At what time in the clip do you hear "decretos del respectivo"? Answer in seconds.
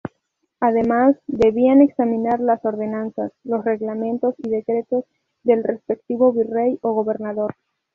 4.49-6.33